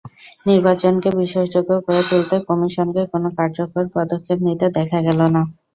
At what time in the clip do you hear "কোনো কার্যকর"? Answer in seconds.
3.11-3.83